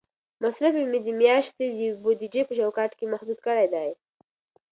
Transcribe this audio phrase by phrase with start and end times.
[0.43, 1.69] مصرف مې د میاشتنۍ
[2.03, 3.89] بودیجې په چوکاټ کې محدود کړی دی.